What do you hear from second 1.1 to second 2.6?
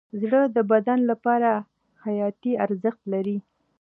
لپاره حیاتي